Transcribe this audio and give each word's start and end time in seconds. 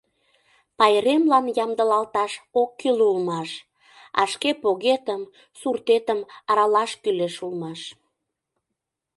Пайремлан 0.77 1.45
ямдылалташ 1.63 2.33
ок 2.61 2.69
кӱл 2.79 2.99
улмаш, 3.09 3.49
а 4.19 4.21
шке 4.31 4.49
погетым, 4.63 5.21
суртетым 5.59 6.19
аралаш 6.49 6.91
кӱлеш 7.03 7.35
улмаш. 7.45 7.81